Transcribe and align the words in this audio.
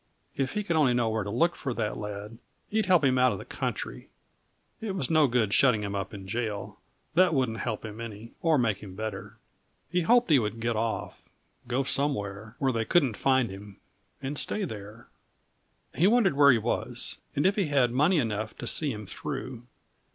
If 0.35 0.53
he 0.53 0.63
could 0.63 0.75
only 0.75 0.95
know 0.95 1.09
where 1.09 1.23
to 1.23 1.29
look 1.29 1.55
for 1.55 1.75
that 1.75 1.95
lad, 1.95 2.39
he'd 2.71 2.87
help 2.87 3.03
him 3.03 3.19
out 3.19 3.33
of 3.33 3.37
the 3.37 3.45
country. 3.45 4.09
It 4.79 4.95
was 4.95 5.11
no 5.11 5.27
good 5.27 5.53
shutting 5.53 5.83
him 5.83 5.93
up 5.93 6.11
in 6.11 6.27
jail; 6.27 6.79
that 7.13 7.35
wouldn't 7.35 7.59
help 7.59 7.85
him 7.85 8.01
any, 8.01 8.31
or 8.41 8.57
make 8.57 8.79
him 8.79 8.95
better. 8.95 9.37
He 9.91 10.01
hoped 10.01 10.31
he 10.31 10.39
would 10.39 10.59
get 10.59 10.75
off 10.75 11.29
go 11.67 11.83
somewhere, 11.83 12.55
where 12.57 12.73
they 12.73 12.83
couldn't 12.83 13.13
find 13.15 13.51
him, 13.51 13.77
and 14.23 14.39
stay 14.39 14.65
there. 14.65 15.07
He 15.93 16.07
wondered 16.07 16.33
where 16.35 16.51
he 16.51 16.57
was, 16.57 17.19
and 17.35 17.45
if 17.45 17.55
he 17.55 17.67
had 17.67 17.91
money 17.91 18.17
enough 18.17 18.57
to 18.57 18.65
see 18.65 18.91
him 18.91 19.05
through. 19.05 19.67